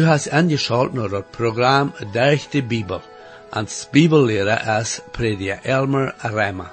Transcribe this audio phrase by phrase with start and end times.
[0.00, 3.00] Du hast angeschaltet naar het programma Durch de Bibel.
[3.50, 6.72] Als Bibellehrer is prediker Elmer Rema.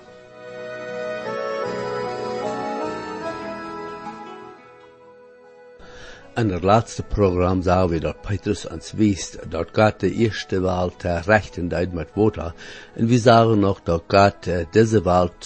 [6.35, 11.03] In het laatste programma zagen we dat Petrus ons wist dat God de eerste wereld
[11.25, 12.53] rechten deed met water.
[12.95, 15.45] En we zagen nog dat God deze wereld,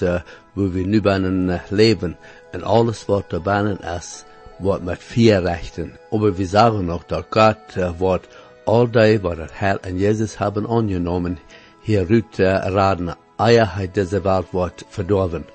[0.54, 2.18] wo we nu binnen leven,
[2.52, 4.24] en alles wat er binnen is,
[4.62, 5.98] wordt met vier rechten.
[6.12, 8.28] Aber we zagen nog dat God uh, wordt
[8.64, 11.40] al die wat het Heil en Jezus hebben aangenomen,
[11.82, 15.46] hieruit uh, raden, eier hij deze wereld wordt verdorven.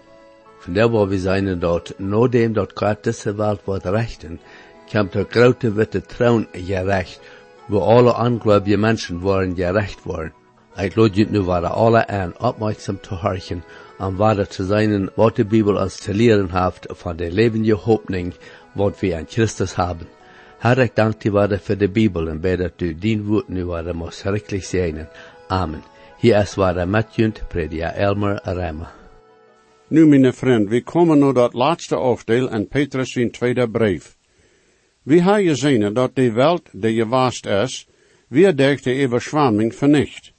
[0.59, 4.41] Van der waar we zijn dat, nadat dat God deze wereld wordt rechten,
[4.87, 7.21] kwam der grote witte troon gerecht,
[7.67, 10.33] wo alle ongläubige Menschen waren gerecht worden.
[10.77, 13.65] Ik lade je nu waren alle aan opmerksam te horchen,
[13.99, 18.35] aan wat te zijn wat de Bibel ons te leren heeft van de levende hoopning,
[18.77, 20.07] wat we aan Christus hebben.
[20.59, 23.65] Herr, ik dank je waarde voor de Bibel en bid dat u dien woord nu
[23.65, 25.09] waarde moest schrikkelijk zijn.
[25.49, 25.83] Amen.
[26.19, 28.93] Hier is waarde met junt, predia Elmer Rema.
[29.89, 34.17] Nu, mijn vriend, we komen naar dat laatste afdeel en Petrus in tweede brief.
[35.03, 37.89] We hebben gezien dat de wereld die je waast is,
[38.29, 40.33] weer durch de overschwamming vernicht.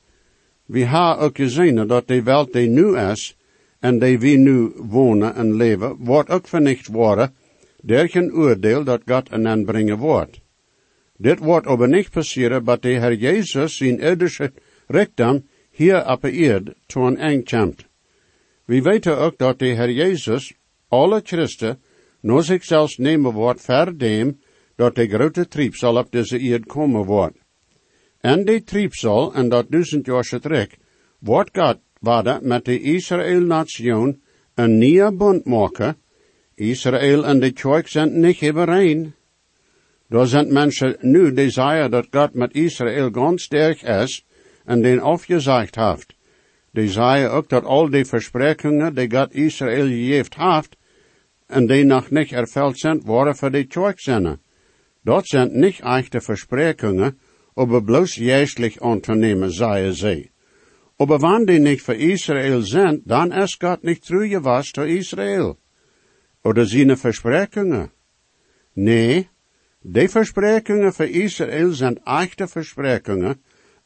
[0.65, 3.37] We hebben ook gezien dat de wereld die nu is,
[3.79, 7.33] en die we nu wonen en leven, wordt ook vernicht worden,
[7.81, 10.39] door een oordeel dat God aan aanbrengen wordt.
[11.17, 14.51] Dit wordt aber niet passeren, dat de Heer Jezus zijn irdische
[14.87, 17.85] rijkdom hier op de aarde tot een eind komt.
[18.65, 20.53] We weten ook dat de Heer Jezus
[20.87, 21.81] alle christen
[22.19, 24.39] naar zichzelf nemen wordt verdem
[24.75, 27.37] dat de grote triepsal op deze eerd komen wordt.
[28.19, 30.67] En die triepsal, en dat duizend jaar terug,
[31.19, 34.21] wordt God waarde met de Israël-nation
[34.55, 35.97] een nieuwe bond maken.
[36.57, 39.13] Israël en de kerk zijn niet overeen.
[40.09, 41.51] Daar zijn mensen nu die
[41.89, 44.25] dat God met Israël ganz sterk is
[44.65, 46.15] en den afgezegd heeft.
[46.71, 50.77] Die ook dat al die versprekingen die God Israël gegeven heeft,
[51.47, 54.39] en die nog niet ervuld zijn, worden voor de kerk zijn.
[55.01, 57.17] Dat zijn niet echte Versprekungen,
[57.53, 60.31] aber bloß jährlich unternehmen, zei sie.
[60.97, 65.57] Aber wann die nicht für Israel sind, dann ist Gott nicht true was zu Israel.
[66.47, 67.89] Oder seine Versprekungen.
[68.73, 69.27] Nee,
[69.83, 73.35] die Versprekungen für Israel sind echte Versprekungen,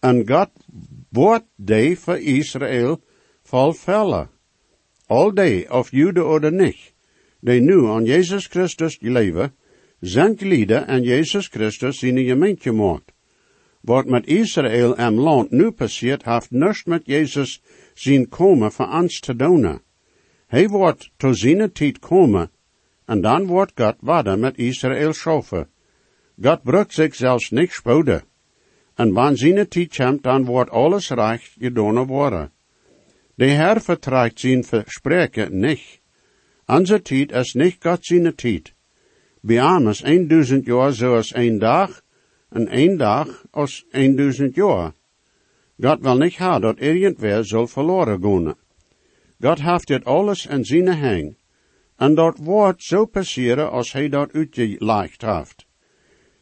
[0.02, 0.52] en Gott
[1.10, 2.98] wordt die für Israel
[3.42, 4.30] volfällen.
[5.08, 6.94] All die, of Jude oder nicht,
[7.42, 9.54] die nu an Jesus Christus leven,
[10.02, 13.12] zijn glieden en Jezus Christus een gemeente gemaakt.
[13.82, 17.62] Wat met Israël en land nu passiert, heeft niets met Jezus
[17.94, 19.82] zien komen voor ons te.
[20.52, 22.52] Hij wordt tot zijn tijd komen,
[23.06, 25.70] en dan wordt God waarde met Israël schaffen.
[26.42, 28.24] God brukt zich zelfs niet spoeden.
[28.96, 32.52] En wanneer zijn tijd komt, dan wordt alles recht gedaan worden.
[33.36, 36.02] De Heer vertraagt zijn verspreken niet.
[36.66, 38.74] Onze tijd is niet God zijn tijd.
[39.42, 42.02] Bij ons een duizend jaar zoals een dag,
[42.50, 44.92] en een dag als een duizend jaar.
[45.80, 48.56] God wil niet hebben dat irgendwer zal verloren gaan.
[49.42, 51.36] God heeft dit alles in zijn hang,
[51.98, 55.66] en dat wordt zo passeren als hij dat uitgelegd heeft.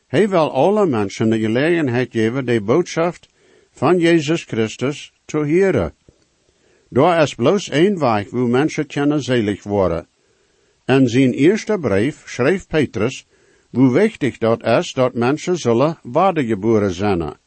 [0.08, 3.16] Hij wil alle mensen de gelegenheid geven de boodschap
[3.72, 5.94] van Jezus Christus te horen.
[6.90, 10.08] Daar is bloos één weg wo mensen kunnen zelig worden.
[10.86, 13.26] En zijn eerste brief schreef Petrus
[13.72, 17.38] hoe wichtig dat is dat mensen zullen waardegeboren zijn.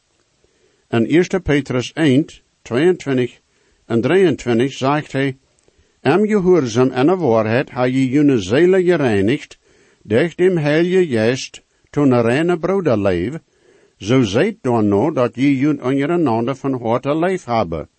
[0.87, 2.25] En 1 Petrus 1,
[2.61, 3.39] 22
[3.85, 5.37] en 23 zegt hij,
[6.03, 9.57] Am gehoorzaam en de waarheid ha je june zele gereinigd,
[10.03, 13.39] durch dem heilige geest, toen een reine broederleef,
[13.97, 17.89] zo zijt dan nou dat je jun ondereinander van harte leef hebben.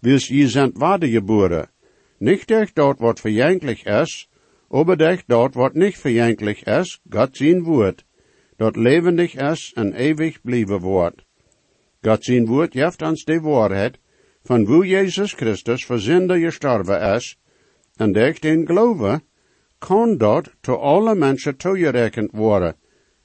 [0.00, 1.70] Wils je zijn waardegeboren,
[2.18, 4.30] niet durch dat wat verjankelijk is,
[4.72, 8.04] Oberdecht dort wat nicht verjanklich is, Gott zijn woord,
[8.56, 11.24] dat levendig is en ewig blijven wordt.
[12.02, 13.98] Gott zijn woord jeft ons de waarheid,
[14.42, 17.36] van wo Jezus Christus voor gestorven is,
[17.96, 19.22] en durch den geloven,
[19.78, 22.74] kan dat to alle mensen toegerekend worden,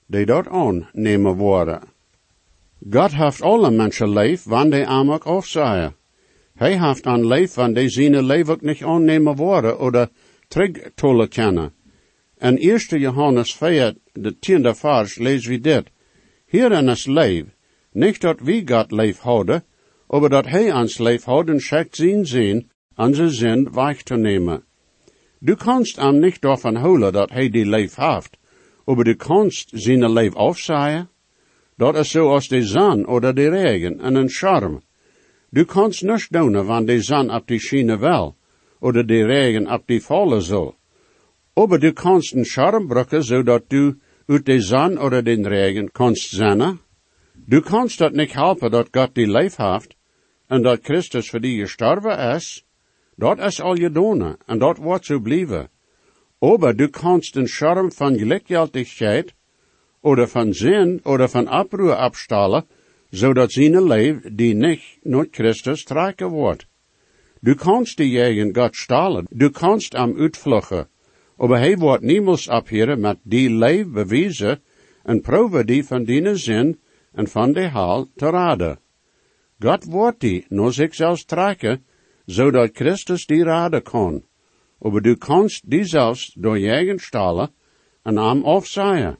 [0.07, 1.81] die dat aannemen worden.
[2.89, 5.95] God heeft alle mensen leef, wanneer die amok afzaaien.
[6.56, 10.09] Hij heeft aan leef, wanneer zijn leven ook niet aannemen worden, oder
[10.47, 11.73] terugtollen kennen.
[12.38, 15.83] En 1 Johannes 4, de tiende vers, we dit.
[16.45, 17.45] Hierin is leef,
[17.91, 19.63] niet dat wie God leef houden,
[20.07, 24.63] aber dat hij ons leef houden schickt zien zien, onze zin weg te nemen.
[25.40, 28.38] Du kannst am nicht davon holen dat hij die leef heeft,
[28.86, 31.10] aber du kannst zijn leef afzaaien.
[31.78, 34.81] Dat is zoals de zon oder de regen en een charm.
[35.50, 38.36] Du kannst nicht doen, wann de zon op die schiene wel,
[38.80, 40.75] oder de regen op die vallen zal.
[41.54, 43.96] Aber du kannst een charm brukken, zodat du
[44.28, 46.80] uit de zon oder den regen kannst zennen.
[47.47, 49.95] Du kannst dat niet helpen dat God die leef heeft,
[50.47, 52.65] en dat Christus voor die gestorven is.
[53.15, 55.69] Dat is al je doen, en dat wordt zo blijven.
[56.39, 59.33] Aber du kannst een charm van gelijkgültigheid,
[60.01, 62.65] oder van zin, oder van oproer abstalen,
[63.09, 66.65] zodat zijn leven die niet naar Christus trekken wordt.
[67.42, 70.88] Du kannst die jegen God stalen, du kannst am uitvluchten,
[71.38, 74.62] aber hij wordt niemals abheren met die leef bewijzen
[75.03, 76.80] en proeven die van die zin
[77.15, 78.79] en van de haal te raden.
[79.59, 81.85] God wordt die naar zichzelf trekken,
[82.25, 84.23] zodat Christus die raden kon.
[84.81, 87.50] Aber du kannst die zelfs door jegen stalen
[88.03, 89.17] en am afzaaien.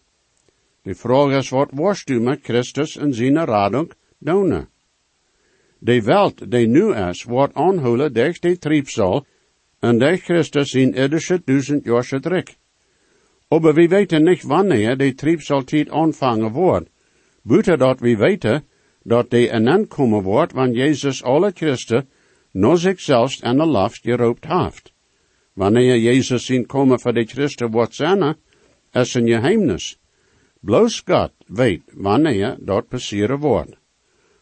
[0.84, 4.68] De vraag is, wat worst u met Christus en zijn radung doen?
[5.80, 9.26] De welt die nu is, wordt aanhouden durch de triebsal
[9.80, 12.56] en durch Christus in irdische duizend jaar druk.
[13.48, 16.90] Aber we weten niet wanneer de triebsaltijd aanvangen wordt.
[17.48, 18.64] Buiten dat we weten
[19.04, 22.10] dat de een komen wordt, wanneer Jezus alle Christen
[22.52, 24.94] naar zichzelf en de laft geroopt heeft.
[25.54, 28.36] Wanneer Jezus in komen voor de Christen wordt zijn,
[28.92, 30.00] is een geheimnis.
[30.60, 33.78] Bloos God weet wanneer dat passeren wordt.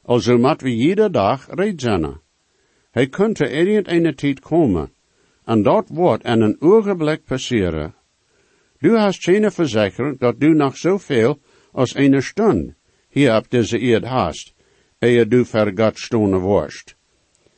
[0.02, 2.22] Also moet we iedere dag red zijn.
[2.92, 4.92] Hij kunt irgendeine tijd komen,
[5.46, 7.94] en dat wordt in een ogenblik passeren.
[8.78, 11.40] Du hast geen verzekering dat du nog zoveel
[11.72, 12.74] als een stund
[13.14, 14.54] hier op deze eerd hast,
[15.00, 16.96] eer du ver God stonen worst.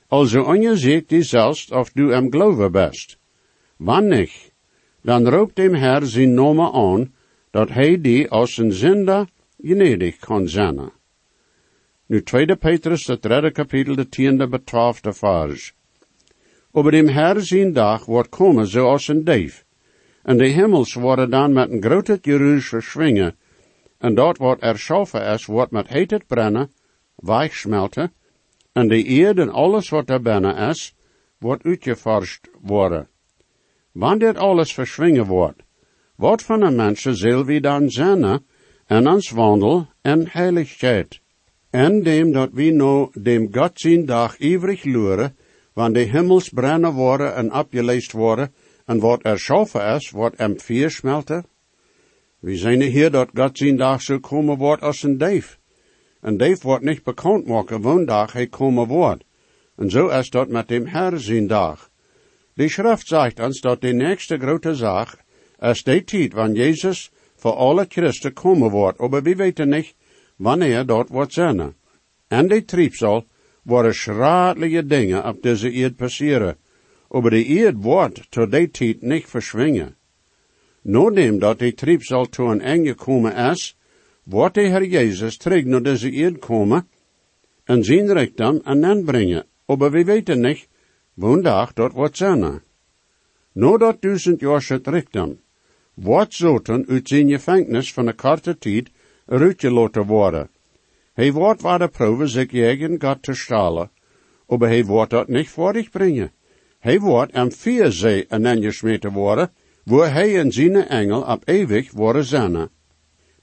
[0.07, 3.17] Also onderzoek die zelfs of du am geloven best.
[3.77, 4.31] Wanneer,
[5.01, 7.13] dan roept dem Herr zijn namen aan,
[7.51, 9.27] dat hij die als een zinder
[9.61, 10.91] gnedig kan zijn.
[12.05, 15.73] Nu tweede Petrus, het derde kapitel, de tiende betwaalfde vers.
[16.71, 19.65] Over dem Herr zijn dag wordt komen zoals een dief,
[20.23, 23.35] en de hemels worden dan met een grote geruis verschwingen,
[24.05, 26.71] en dat wat erschaffen is, wordt met heet brennen,
[27.15, 28.13] weichsmelten,
[28.73, 30.95] en de eerd en alles wat er binnen is,
[31.39, 33.07] wordt uitgeforscht worden.
[33.91, 35.63] Wanneer dit alles verschwingen wordt,
[36.15, 38.43] wat van een mensen zal wie dan zijn,
[38.85, 41.19] en ons wandel en heiligheid.
[41.69, 45.35] En dem dat we nou dem God zien dag ivrig luren,
[45.73, 48.53] wanneer de hemels brennen worden en opgeleest worden,
[48.85, 51.45] en wat erschaffen is, wordt em vier smelten,
[52.45, 55.59] we zijn hier dat God zijn dag zo komen wordt als een dief.
[56.21, 59.23] Een dief wordt niet bekend maken woondag hij komen wordt.
[59.75, 61.89] En zo is dat met dem Herr zijn dag.
[62.53, 65.23] De schrift zegt ons dat de nächste grote zaak
[65.59, 69.95] is de tijd wanneer Jezus voor alle Christen komen wordt, maar we weten niet
[70.35, 71.75] wanneer dat wordt zijn.
[72.27, 73.25] En de triebsal
[73.61, 76.57] worden schraadelijke dingen op deze eerd passeren,
[77.09, 79.95] maar de eerd wordt tot die tijd niet verschwingen.
[80.87, 83.77] Nadat dat de triebsal to een einde komen is,
[84.23, 86.87] wordt de Heer Jezus terug naar deze eerd komen
[87.63, 89.45] en zijn rijkdom aan hen brengen.
[89.65, 90.67] Maar we weten niet,
[91.13, 92.61] wanneer dat wordt zijn.
[93.51, 95.39] Nadat duizend jaar het rijkdom,
[95.93, 98.89] wordt zoten uit zijn gevangenis van een korte tijd
[99.25, 100.49] uitgelaten worden.
[101.13, 103.91] Hij wordt waar de proeven zich jegen God te stalen,
[104.47, 106.31] maar hij wordt dat niet voor zich brengen.
[106.79, 109.51] Hij wordt am vier zee en gesmeten worden,
[109.85, 112.69] wo hij en zijn engel op eeuwig worden zijn.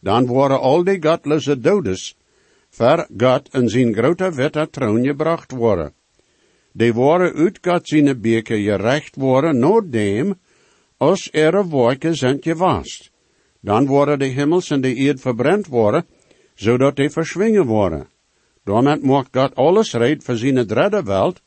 [0.01, 2.17] Dan worden al die godlose dodes
[2.71, 5.93] ver God en zijn grote witte troon gebracht worden.
[6.73, 10.35] Die worden uit God zijn beker gerecht worden, no dem,
[10.97, 13.11] als er wolken zijn gewast.
[13.61, 16.07] Dan worden de hemels en de eerd verbrand worden,
[16.55, 18.09] zodat die verschwingen worden.
[18.65, 21.41] Daarmee maakt God alles reed voor zijn derde welt,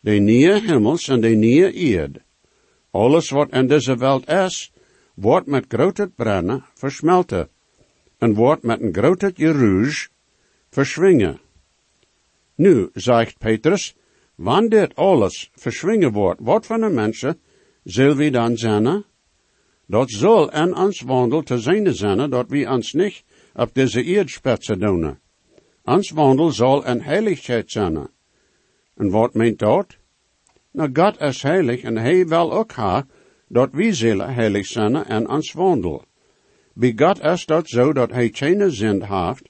[0.00, 2.18] de nieuwe hemels en de nieuwe eerd.
[2.96, 4.72] Alles wat in deze wereld is,
[5.14, 7.48] wordt met grote brennen versmelten
[8.18, 10.08] en wordt met een grote geruis
[10.70, 11.40] verschwingen.
[12.54, 13.94] Nu, zegt Petrus,
[14.34, 17.40] wanneer dit alles verschwingen wordt, wat van de mensen
[17.84, 19.04] zullen we dan zijn?
[19.86, 23.24] Dat zal in ons wandel te zijn zijn, dat we ons niet
[23.54, 25.18] op deze eerdspitsen doen.
[25.84, 28.08] Ons wandel zal een heiligheid zijn.
[28.94, 29.96] En wat meent dat?
[30.76, 33.06] Nou, God is heilig en hij wil ook ha,
[33.48, 36.04] dat wij zullen heilig zijn en ons wandel.
[36.72, 39.48] Bij God is dat zo dat hij geen zin heeft,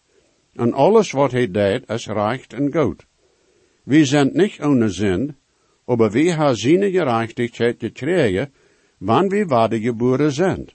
[0.53, 3.07] en alles wat hij deed is recht en goed.
[3.83, 5.37] We zijn niet ohne zin,
[5.85, 8.53] aber we hebben zijn gerechtigheid gekregen,
[8.99, 10.69] wanneer we waarde geboren zijn.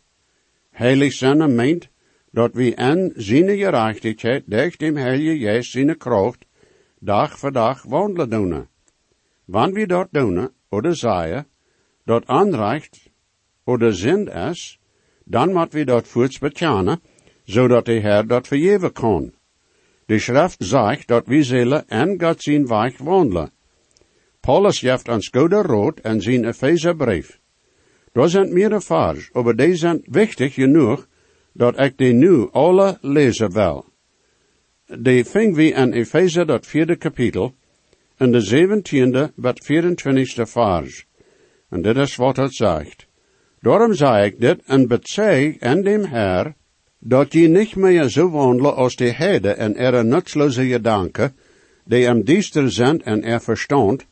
[0.70, 1.90] Heilig zijn meent
[2.32, 6.46] dat we en zijn gerechtigheid durch dem Heilige Geest zijn kracht
[7.00, 8.71] dag voor dag wandelen doen.
[9.52, 11.46] Wanneer we dat doen, oder zeggen,
[12.06, 13.10] dat aanreicht,
[13.66, 14.80] oder zin is,
[15.26, 17.02] dan moet we dat voorts betjanen,
[17.44, 19.34] zodat de Heer dat vergeven kan.
[20.06, 23.52] De schrift zegt dat we zullen en God zijn weg wandelen.
[24.40, 27.40] Paulus geeft ons goede rood en zijn Epheserbrief.
[28.14, 31.08] Daar zijn meerdere vers, maar die zijn wichtig genoeg
[31.54, 33.86] dat ik die nu alle lezen wil.
[34.86, 37.54] Die ving we in Epheser dat vierde kapitel,
[38.22, 41.06] in de zeventiende tot 24 vers.
[41.70, 43.08] En dit is wat het zegt.
[43.60, 46.54] Daarom zei ik dit en bezeig en dem Herr,
[47.00, 51.36] dat je niet meer zo wandelen als de heden en er nutzloze gedanken,
[51.86, 54.06] die hem diester zijn en er verstand,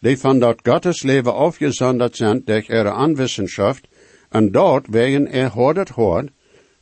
[0.00, 3.88] die van dat Gottes leven afgezonderd zijn durch ihre Anwissenschaft,
[4.30, 6.30] en dort wegen er hoort hoort,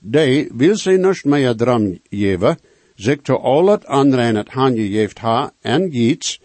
[0.01, 2.59] die wil ze niet meer drum geven,
[2.95, 6.41] zich to al het anderen het geeft ha en iets,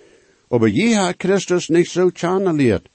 [0.49, 2.89] aber je ha Christus nicht so chaneliert,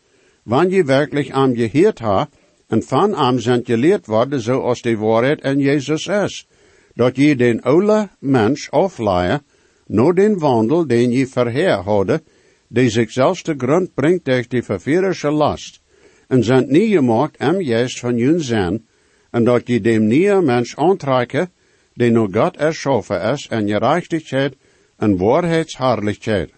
[0.44, 2.28] wann je wirklich am geheerd ha,
[2.68, 6.46] en van am zijn geleerd worden zoals de waarheid en Jezus is,
[6.94, 9.42] dat je den oude mens afleien,
[9.86, 12.20] no den wandel den je verheer hadden,
[12.68, 15.80] die zichzelf te grond brengt durch die ververische last,
[16.28, 18.86] en zijn nie gemaakt am juist van jun zijn,
[19.30, 21.50] en dat je dem nieuwe mens aantrekken,
[21.94, 24.56] die no God erschaffen is, en gerechtigheid
[24.98, 26.50] en waarheidsherrlichheid.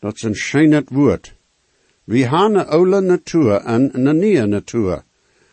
[0.00, 1.34] Dat is een schijnend woord.
[2.04, 5.02] We hebben een oude natuur en een nieuwe natuur,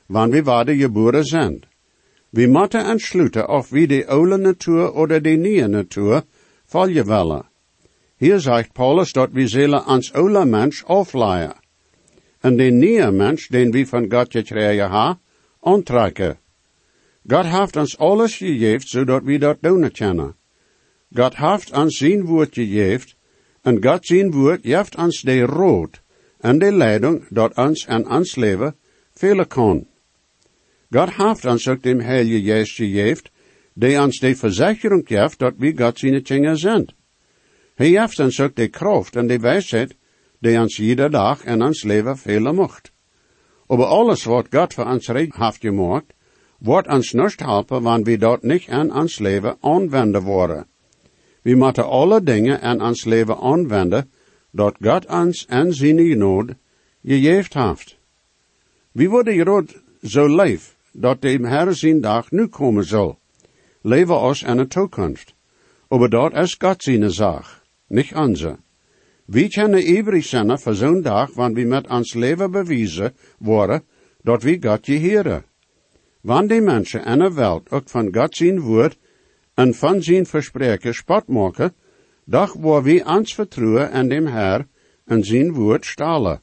[0.05, 1.63] wanneer we waarde geboren zijn.
[2.29, 6.23] We moeten entsluiten of we de oude natuur oder de nieuwe natuur
[6.65, 7.45] volgen willen.
[8.17, 11.55] Hier zegt Paulus dat we zullen ons oude mens afleiden.
[12.39, 15.19] En de nieuwe mens, den we van God gekregen ha,
[15.61, 16.37] aantrekken.
[17.27, 20.35] God heeft ons alles gegeven, zodat we dat doen kunnen.
[21.13, 23.16] God heeft ons zijn woord gegeven,
[23.61, 26.01] en God zijn woord geeft ons de rood
[26.39, 28.75] en de leiding dat ons en ons leven
[29.13, 29.87] vele kan.
[30.89, 33.29] God heeft ons ook dem Heilige Geest gegeven,
[33.73, 36.87] die ons de verzekering geeft dat we God zijn dingen zijn.
[37.75, 39.95] Hij heeft ons ook de kracht en de wijsheid,
[40.39, 42.91] die ons iedere dag en ons leven vele mocht.
[43.67, 46.13] Over alles wat God voor ons recht heeft gemaakt,
[46.59, 50.67] wordt ons niet helpen, wanneer we dat niet aan ons leven aanwenden worden.
[51.47, 54.11] We moeten alle dingen aan ons leven aanwenden,
[54.51, 56.57] dat God ons en zijn genade
[57.03, 57.97] gegeven heeft.
[58.91, 63.19] We worden gerod zo leef, dat de Herr zijn dag nu komen zal.
[63.81, 65.33] Leven ons in de toekomst.
[65.89, 68.57] Maar dat is God zijn zaak, niet onze.
[69.25, 73.83] We kunnen ivrig zijn voor zo'n dag, wanneer we met ons leven bewijzen worden,
[74.21, 75.45] dat we God geheren.
[76.21, 78.97] Wanneer die mensen in de wereld ook van God zijn woord
[79.57, 81.73] en van zijn verspreken spot maken,
[82.25, 84.67] doch waar we ons vertrouwen en dem Herr
[85.05, 86.41] en zijn woord stalen.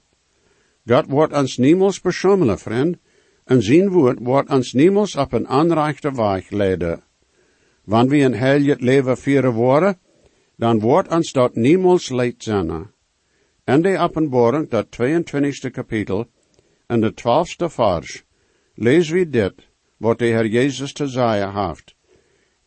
[0.86, 2.96] God wordt ons niemals beschummelen, vriend,
[3.44, 7.02] en zijn woord wordt ons niemals op een aanrechte weg leiden.
[7.84, 9.98] Wanneer we een heilig leven vieren worden,
[10.56, 12.90] dan wordt ons dat niemals leid zijn.
[13.64, 16.26] En de openbaring, dat 22e kapitel,
[16.86, 18.24] en de 12e vers,
[18.74, 19.54] lees we dit,
[19.96, 21.93] wat de Heer Jezus te zeggen heeft.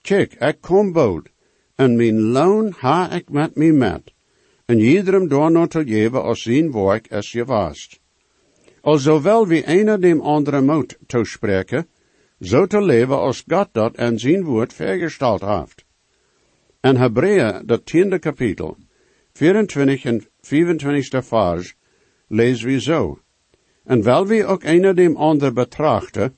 [0.08, 1.30] Kijk, ik kom bood,
[1.76, 4.14] en mijn loon ha ik met mij met,
[4.66, 8.00] en iedereen door te geven als zijn werk is gewaast.
[8.82, 11.88] Alzowel wie einer dem anderen moet toespreken,
[12.40, 15.86] zo te leven als God dat en zijn woord vergesteld heeft.
[16.80, 18.78] En Hebreeën, dat tiende kapitel,
[19.34, 21.76] 24 en 25 vers,
[22.28, 23.20] lezen we zo.
[23.84, 26.37] En wel wie ook einer dem ander betrachten,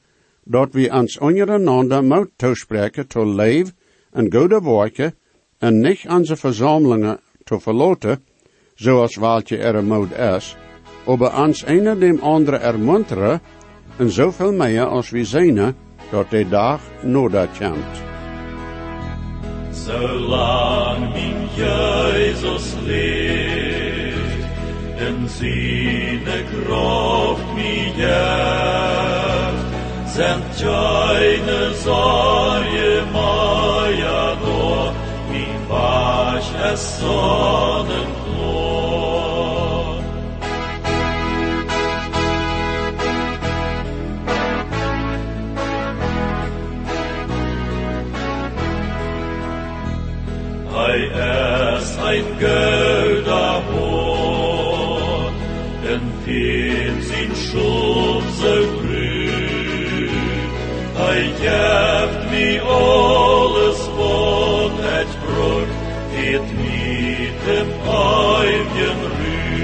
[0.50, 3.74] dat we ons ondereinander moet toespreken te leven
[4.12, 5.13] en goede werken,
[5.58, 8.24] en niet onze verzamelingen te verloten,
[8.75, 10.56] zoals welke er moet is,
[11.06, 13.41] aber ons ene dem andere ermunteren,
[13.98, 15.75] en zoveel meer als we zijn,
[16.12, 18.08] dat de dag nodig komt.
[19.72, 24.46] Zolang mijn Jezus leeft,
[24.98, 26.24] en zijn
[26.65, 27.94] kracht mij
[30.20, 34.92] geeft, zijn keine Sorge meer door,
[35.30, 38.18] mijn wasch es sonnenklar.
[50.72, 51.00] Hij
[51.80, 55.34] is ein guter Hort,
[55.88, 57.36] en viel sin
[61.24, 65.68] geeft me alles wat het brood,
[66.12, 69.60] het niet hem eigen ruim.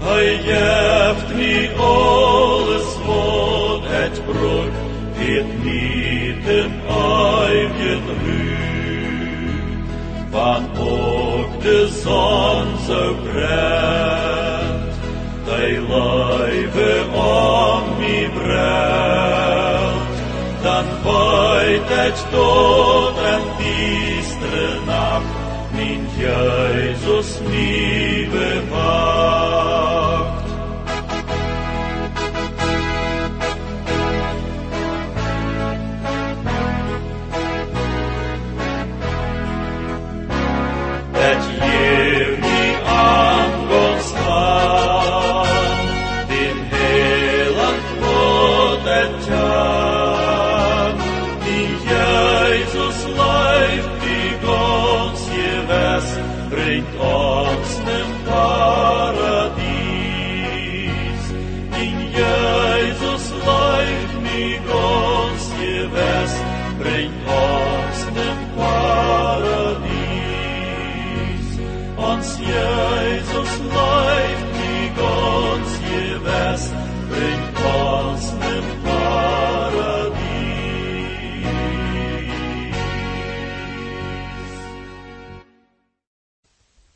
[0.00, 4.74] Hij geeft me alles wat het brood,
[5.14, 6.72] het niet hem
[7.48, 8.66] eigen ruim.
[10.30, 14.96] Van ook de zon zo brandt,
[21.06, 29.55] Beutet tot en distre Nacht, min Jesus nie bewahr.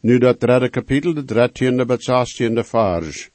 [0.03, 3.31] Nu dat derde kapitel, de dertiende tot zestiende vers.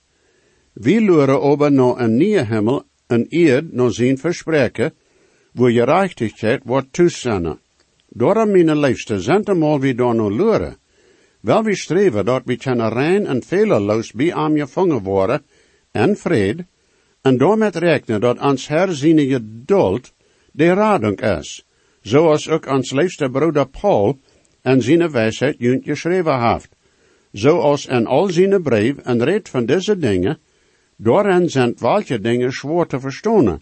[0.73, 4.93] Wie luren ober no een nieuwe hemel, een eerd no zien verspreken,
[5.53, 7.59] wo je rechtigheid wordt toezennen.
[8.07, 10.77] Daarom, mijn liefste, zend hem al wie door no luren.
[11.45, 15.45] Wel we streven dat we kunnen rein en fehlerloos bij aan gevangen worden,
[15.91, 16.65] en vrede,
[17.21, 20.13] en daarmee rekenen dat ons herziene geduld
[20.51, 21.65] de radung is,
[22.01, 24.19] zoals ook ons liefste broeder Paul
[24.61, 26.69] en zijn wijsheid junt geschreven heeft,
[27.31, 30.39] zoals in al zijn brief en red van deze dingen,
[30.95, 33.61] daarin zijn welke dingen zwaar te verstonen,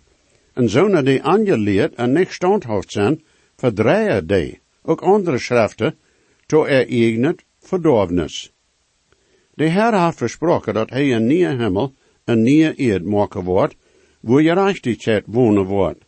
[0.53, 3.23] en zonen die aangeleerd en niet standhaft zijn,
[3.55, 5.95] verdreigen die, ook andere schriften,
[6.45, 6.87] to er
[7.63, 8.53] verdorvenis.
[9.53, 13.75] De Heer heeft versproken dat hij een nieuwe hemel, een nieuwe eerd maken wordt,
[14.19, 16.05] wo je rechtigheid wonen wordt.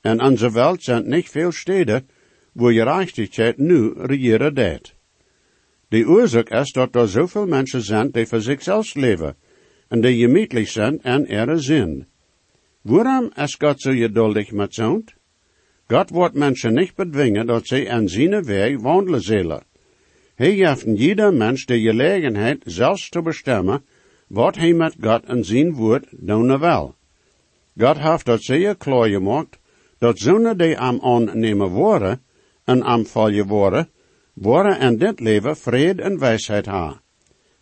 [0.00, 2.08] En onze welt zijn niet veel steden,
[2.52, 4.94] wo je rechtigheid nu regeren deed.
[5.88, 9.36] De oorzaak is dat er zoveel mensen zijn die voor zichzelf leven,
[9.88, 12.06] en die gemütlich zijn en er zin.
[12.82, 15.04] Waarom is God zo geduldig met zo'n?
[15.86, 19.67] God wordt mensen niet bedwingen dat zij in zijn weg wandelen zullen.
[20.38, 23.84] Hij geeft jeder mens de gelegenheid zelfs te bestemmen
[24.26, 26.94] wat hij met God en zijn woord doen wil.
[27.78, 29.58] God heeft dat zeer klaar gemaakt,
[29.98, 32.22] dat zonen die am aannemen worden
[32.64, 33.88] en am vallen worden,
[34.32, 37.00] worden in dit leven vrede en wijsheid ha.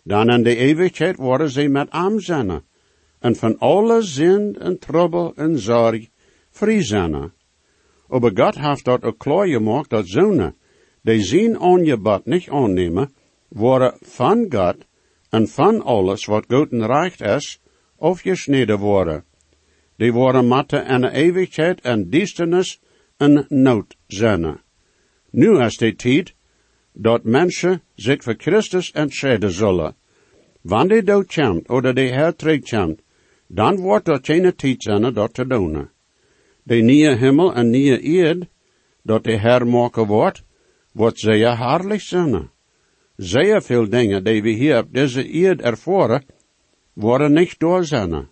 [0.02, 2.62] Dan in de eeuwigheid worden zij met am zijn,
[3.18, 6.08] en van alle zin en trouble en zorg
[6.50, 7.32] vrij zijn.
[8.08, 10.56] Aber God heeft dat ook klaar gemaakt dat zonen,
[11.06, 13.12] die zijn aangebod niet aannemen,
[13.48, 14.76] worden van God
[15.30, 17.60] en van alles wat goed en recht is,
[17.98, 19.24] afgesneden worden.
[19.96, 22.80] Die worden matte en eeuwigheid en duisternis
[23.16, 24.60] en nood zijn.
[25.30, 26.34] Nu is de tijd
[26.92, 29.94] dat mensen zich voor Christus entscheiden zullen.
[30.60, 33.00] Wanneer die dood komt, oder de Heer terugkomt,
[33.46, 35.88] dan wordt dat geen tijd zijn dat te doen.
[36.62, 38.46] De nieuwe hemel en nieuwe eerd,
[39.02, 40.45] dat de Heer maken wordt,
[40.96, 42.50] wordt zeer herrlich zijn.
[43.16, 46.24] Zeer veel dingen die we hier op deze eerd ervaren,
[46.92, 48.28] worden niet door zijn.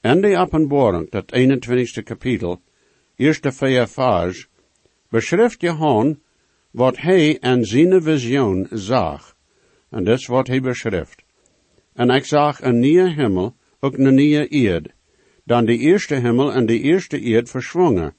[0.00, 2.60] En de openbaring, dat 21ste kapitel,
[3.16, 4.48] eerste vier vers,
[5.08, 6.20] beschrijft Johan
[6.70, 9.36] wat hij in zijn visioen zag.
[9.90, 11.24] En dat is wat hij beschrijft.
[11.94, 14.88] En ik zag een nieuwe hemel, ook een nieuwe eerd.
[15.44, 18.14] Dan de eerste hemel en de eerste eerd verschwongen.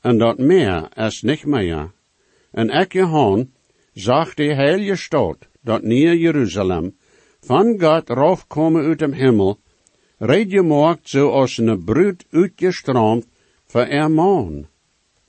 [0.00, 1.92] En dat meer is niet meer.
[2.54, 3.50] En ik, Johan,
[3.92, 6.96] zag de heilige stad, dat nieuwe Jeruzalem,
[7.40, 9.58] van God raufkomen uit dem hemel,
[10.18, 13.26] red gemaakt zoals een bruid uitgestroomd
[13.66, 14.66] voor er man.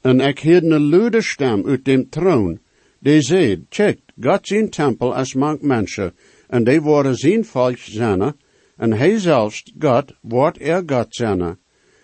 [0.02, 2.60] En ik hoorde een luide stem uit dem troon,
[3.00, 6.14] die zei, check, God zijn tempel is mank mensen,
[6.48, 8.36] en die worden zijn volk zijn,
[8.78, 11.58] en hij zelfs, God, wordt er God zijn.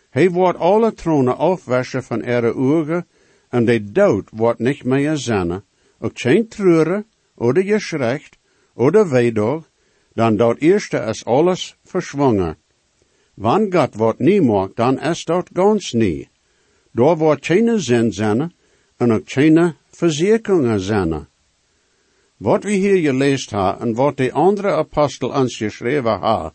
[0.10, 3.08] Hij wordt alle tronen afwassen van ere ogen,
[3.52, 5.64] en de dood wordt niet meer zijn,
[6.00, 8.38] ook geen treuren, oder geschrecht,
[8.74, 9.70] oder weedoog,
[10.14, 12.56] dan dat eerste is alles verschwongen.
[13.34, 16.30] Wann God wordt nie maakt, dan is dat gans nie.
[16.92, 18.54] Daar wordt geen zin zijn
[18.98, 21.28] en ook geen verzekeringen zijn.
[22.38, 26.54] Wat we hier gelezen hebben en wat de andere apostel ons geschreven hebben,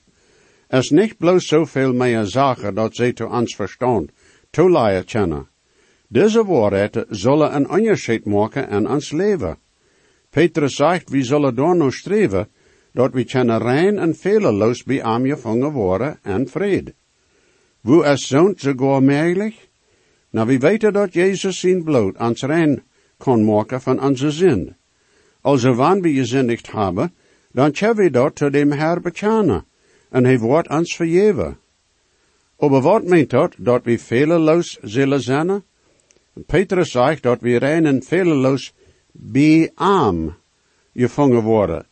[0.69, 4.11] is niet bloos zoveel meer zaken dat ze te ons verstand
[4.51, 5.49] toeleiden kunnen.
[6.09, 9.59] Deze woorden zullen een onderscheid maken in ons leven.
[10.31, 12.49] Petrus zegt, we zullen door nog streven,
[12.93, 16.95] dat we kunnen rein en fehlerloos bij hem gevangen worden en vrede.
[17.81, 19.69] Wo is zo'n sogar mogelijk?
[20.31, 22.83] Nou, we weten dat Jezus zijn bloed ons rein
[23.19, 24.77] kan maken van onze zin.
[25.41, 27.15] Also wanneer we gezindigd hebben,
[27.53, 29.65] dan kunnen we dat te dem Herr bekennen,
[30.11, 31.59] en hij wordt ons vergeven.
[32.59, 35.63] Aber wat meint dat, dat we fehlerloos zullen zijn?
[36.47, 38.73] Petrus zegt dat we rein en fehlerloos
[39.13, 40.37] bij arm
[40.95, 41.87] gevangen worden.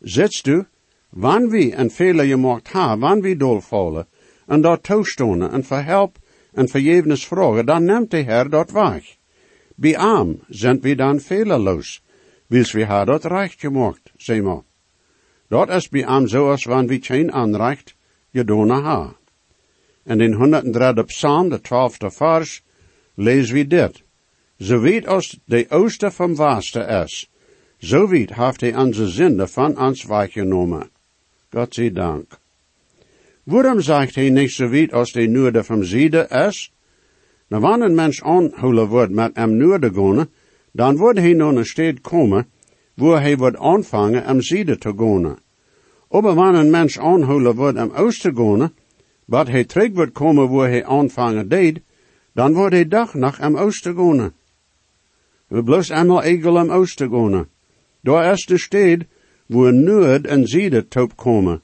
[0.00, 0.64] Zitst du,
[1.08, 4.06] wanneer we een fehler gemaakt hebben, wanneer we doorvallen,
[4.46, 6.18] en dat toestonen en verhelp
[6.52, 9.16] en vergevenis vragen, dan neemt de Herr dat weg.
[9.74, 9.96] Bij
[10.48, 12.02] zijn we dan fehlerloos,
[12.46, 14.62] wils we haar dat recht gemaakt, zeg maar.
[15.48, 17.94] Dat is bij zoals wanneer we geen aanrecht
[18.32, 19.16] gedaan hebben.
[20.04, 22.62] En in 103 psalm, de twaalfde vers,
[23.14, 24.02] lezen we dit.
[24.58, 27.30] Zo weet als de oosten van waaste is,
[27.78, 30.90] zo weet heeft hij onze zinde van ons weggenomen.
[31.50, 32.38] God zij dank.
[33.42, 36.72] Waarom zegt hij niet zo weet als de noorden van ziede is?
[37.48, 40.28] Nou, wanneer een mens aanhouden wordt met hem noorden gaan,
[40.72, 42.46] dan wordt hij naar een stad komen,
[42.94, 45.38] waar hij wordt aanvangen om ziede te gaan.
[46.08, 48.72] Aber wanneer een mens aanhouden wordt om oosten te gaan,
[49.24, 51.80] wat hij terug wordt komen waar hij aanvangen deed,
[52.34, 54.32] dan wordt hij dag nach am oosten gaan.
[55.46, 57.48] We bloos eenmaal egel am oosten gaan.
[58.00, 58.98] Daar is de stad
[59.46, 61.62] waar noord en ziede top komen.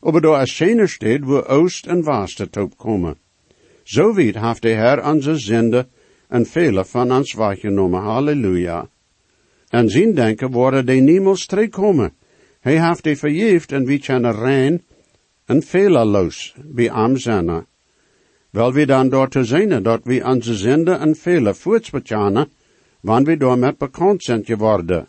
[0.00, 3.16] Aber daar is geen stad waar oost en waaste top komen.
[3.82, 5.88] Zo weet heeft de Heer onze zinde
[6.28, 8.00] en vele van ons weggenomen.
[8.00, 8.88] Halleluja.
[9.68, 12.12] En zien denken worden die niemals terugkomen.
[12.60, 14.82] Hij heeft die verjeefd en wie kunnen rein
[15.44, 17.66] en fehlerloos bij am zijn.
[18.50, 22.50] Wel we dan door te zijn dat we onze zinde en vele voortsbetjanen,
[23.00, 25.08] wanneer we door met bekend zijn geworden.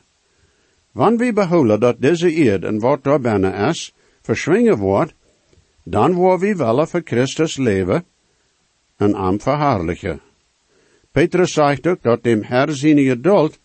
[0.92, 5.14] Wanneer we behouden dat deze eerd en wat daar binnen is, verschwingen wordt,
[5.84, 8.06] dan worden we wel voor Christus leven
[8.98, 10.22] en am verhaarlijken.
[11.12, 13.60] Petrus zegt ook dat dem Herr zijn geduld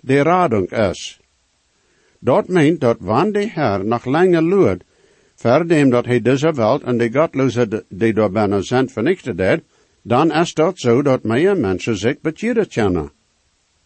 [0.00, 1.20] de radung is.
[2.18, 4.84] Dat meent dat wanneer de Herr nog langer luurt,
[5.40, 9.62] verdem dat hij deze welt en de godloze die door bijna zijn vernichted heeft,
[10.02, 13.12] dan is dat zo dat meer mensen zich bekeren kennen.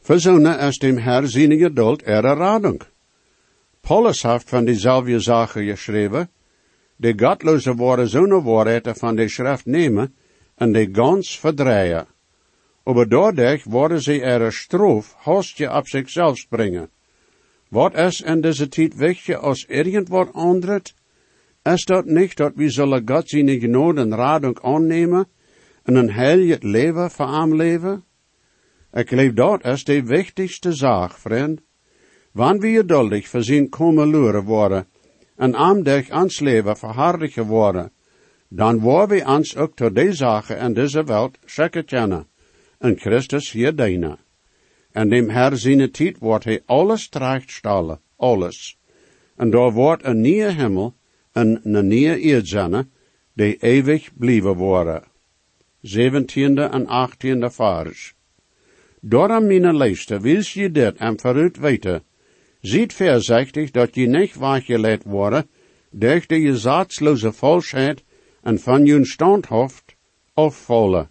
[0.00, 2.82] Verzonnen is dem Herr zijn geduld er radung.
[3.80, 6.28] Paulus heeft van diezelfde zaken geschreven,
[6.96, 10.14] de godloze worden zo'n woorden van de schrift nemen
[10.54, 12.06] en de gans verdrijven.
[12.84, 16.88] Aber dadurch worden ze er stroof hostje op zichzelf brengen.
[17.68, 20.94] Wat is in deze tijd wichtig als irgendwat andert?
[21.64, 25.26] Is dat niet dat we zullen God zijn genade en radung aannemen
[25.82, 28.04] en een heilig leven voor hem leven?
[28.92, 31.60] Ik geloof dat is de wichtigste zaak, vriend.
[32.32, 34.86] Wanneer we geduldig voor zijn komen luren worden
[35.36, 37.92] en aandig ons leven verhardigen worden,
[38.48, 42.26] dan worden we ons ook tot die zaken in deze wereld zeker kennen
[42.78, 44.18] en Christus hier dienen.
[44.92, 48.78] En dem Herr zijn tijd wordt hij alles terechtstellen, alles.
[49.36, 50.94] En daar wordt een nieuwe hemel
[51.34, 52.86] en nieuwe eerdzenne,
[53.34, 55.02] die eeuwig blijven worden.
[55.80, 58.14] Zeventiende en achttiende vers.
[59.00, 62.02] Daarom, mijn lijsten, wils je dit en vooruit weten,
[62.60, 65.48] ziet voorzichtig dat je niet weggeleid worden,
[65.90, 68.02] durch de zaatsloze valsheid
[68.42, 69.96] en van je standhoofd
[70.34, 71.08] afvallen.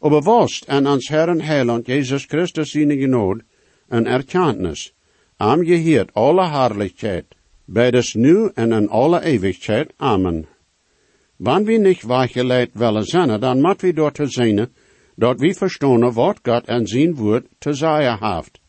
[0.00, 3.42] Aber was en ans Herren Heiland Jezus Christus zijn genood
[3.88, 4.94] en erkenntnis,
[5.36, 7.24] am geheert alle Herrlichkeit,
[7.72, 9.92] beides nu en in alle Ewigkeit.
[9.96, 10.46] Amen.
[11.36, 14.68] Wanneer we niet weggeleid willen zijn, dan moet we door te zijn,
[15.16, 18.60] dat we verstaan wat God en zijn woord te zeggen heeft.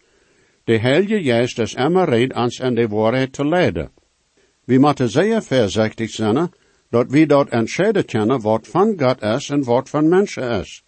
[0.63, 3.91] De Heilige Geest is immer red ons in de waarheid te leiden.
[4.65, 6.51] We moeten zeer voorzichtig zijn,
[6.89, 10.83] dat we dat entscheiden kunnen wat van God is en wat van mensen is.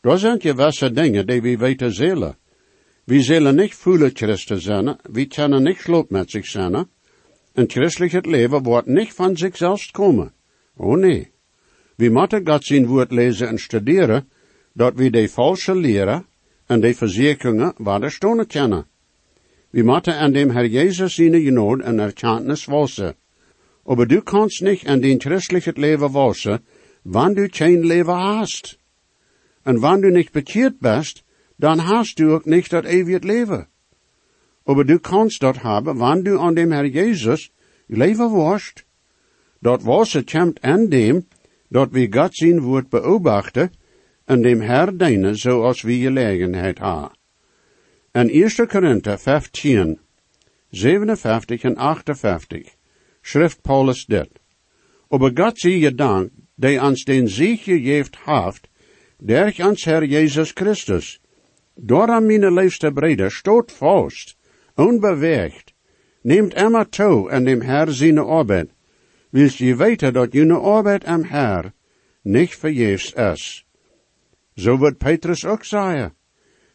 [0.00, 2.36] Daar zijn gewisse dingen die we weten zullen.
[3.04, 6.88] We zullen niet voelen Christen zijn, we kunnen niet sloop met zich zijn,
[7.54, 10.32] een christelijk leven wordt niet van zichzelf komen.
[10.76, 11.30] Oh nee.
[11.96, 14.28] We moeten God zijn woord lezen en studeren,
[14.72, 16.26] dat we de valse leren
[16.66, 18.86] en de verzekeringen waar stonen kennen.
[19.70, 23.14] We moeten aan dem Herr Jezus zijn genood en erkenntnis wassen.
[23.84, 26.60] Aber du kannst nicht an den christlichen Leven wassen,
[27.02, 28.78] wann du kein Leven hast.
[29.62, 31.24] En wann du nicht bekehrt bist,
[31.58, 33.66] dann hast du auch nicht das ewige Leben.
[34.64, 37.50] Aber du kannst dort haben, wann du an dem Herr Jesus
[37.88, 38.60] leven.
[39.62, 41.26] Dort Wasser kommt an dem,
[41.70, 43.70] dort wie Gott sein Wort beobachten,
[44.26, 47.12] en dem Herr deine, zoals wie Gelegenheit ha.
[48.12, 49.98] En 1 Korinther 15,
[50.70, 52.76] 57 en 58,
[53.22, 54.30] schrift Paulus dit.
[55.10, 58.68] Aber Gott zie je dank, die den Sieg gegeven haft,
[59.18, 61.20] derch ans Herr Jesus Christus.
[61.76, 64.33] Door aan mijn liefste breder stoot vast,
[64.74, 65.74] onbeweegt,
[66.22, 68.70] neemt immer toe en dem Herr zijn arbeid,
[69.30, 71.72] wils je weten dat jullie arbeid am Herr
[72.22, 73.64] nicht vergeefs is.
[74.54, 76.14] Zo wordt Petrus ook zeggen.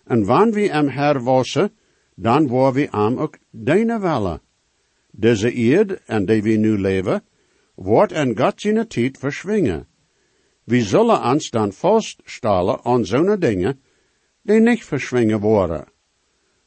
[0.05, 1.71] En wanneer we am Herr wassen,
[2.15, 4.41] dan waar we am ook deine welle.
[5.11, 7.23] Deze eerd en die we nu leven,
[7.75, 9.87] wordt en God zijn tijd verschwingen.
[10.63, 13.79] We zullen ons dan vaststellen aan zo'n dingen,
[14.41, 15.87] die niet verschwingen worden.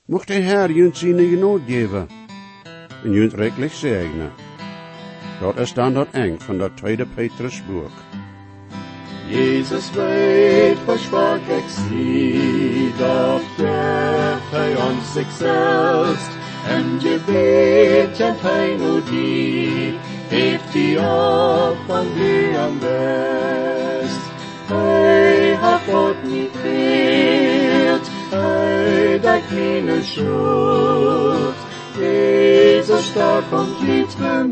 [0.07, 2.09] Mocht de Herr junt zijn genood geven,
[3.05, 4.33] en junt rijkelijk zegenen.
[5.41, 7.91] Dat is dan dat eng van dat tweede Petrusboek.
[9.29, 16.37] Jesus weet versprach ik zie, dat geeft hij ons zichzelf.
[16.69, 19.95] En weet en hij nu die,
[20.29, 22.79] heeft die op van u am
[29.53, 31.55] meine schuld.
[31.99, 34.45] Jesus starb und litt für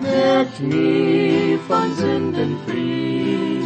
[0.00, 3.60] merkt mich von Sünden frei.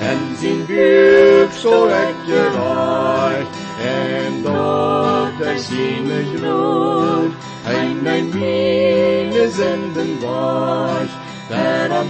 [0.00, 3.46] En zijn buik zo ik gewaard,
[3.84, 7.32] en dat hij zijn gloed,
[7.64, 11.10] en mijn mine zenden was,
[11.48, 12.06] daar am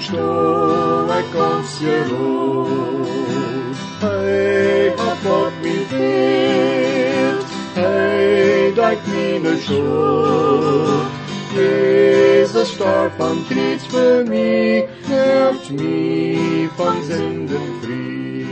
[1.18, 3.08] ik ons geroed.
[4.00, 4.50] Hij
[5.24, 6.49] God niet wild, hij
[9.42, 11.10] dat mine schuld,
[11.54, 18.46] Jesus starb am Kreuz für mich, helft mich von Sünden frei.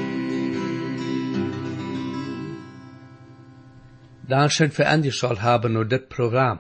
[4.29, 6.59] Dankeschön für angeschaut haben und das Programm.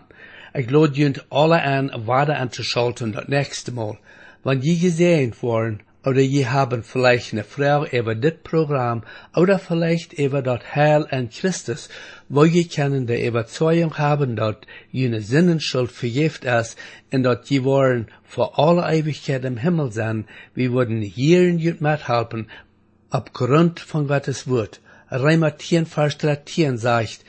[0.54, 3.98] Ich lade junt alle an, weiter anzuschalten das nächste Mal.
[4.44, 9.02] Wenn je gesehen worden, oder je haben vielleicht eine Frage über das Programm,
[9.36, 11.90] oder vielleicht über das Heil an Christus,
[12.28, 14.56] wo je können die Überzeugung haben, dass
[14.90, 16.78] jene Sinnenschuld vergift ist,
[17.12, 21.80] und dass je wollen vor aller Ewigkeit im Himmel sein, wir würden hier in jut
[21.80, 22.48] mithelfen,
[23.10, 24.80] aufgrund von Gottes Wort.
[25.10, 27.20] Reimer 10, Vers 13 sagt,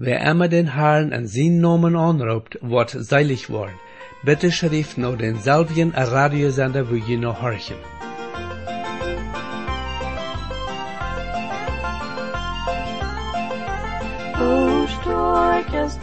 [0.00, 3.74] Wer immer den Herrn an seinen Namen anruft, wird seilig worden.
[4.22, 7.76] Bitte schrift noch den selben Radiosender, wo ihr noch horchen.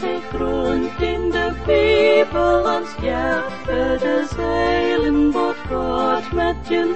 [0.01, 6.95] Die Grund in der Bibel ans Hjärta des Heilen, vad Gott med din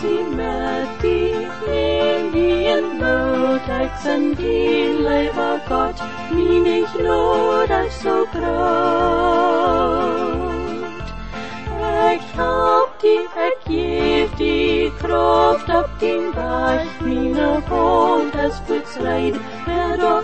[0.00, 5.94] Angst, ich sie mit dich, nehm die in Not, ich sind die Leber Gott,
[6.30, 8.40] wie nicht Not ist so groß.
[12.12, 19.34] Ich hab die, ich geb die Kraft auf den Weg, meine Wund, es wird leid,
[19.64, 20.22] wer